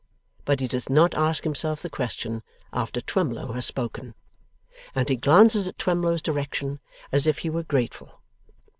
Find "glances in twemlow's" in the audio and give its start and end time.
5.15-6.23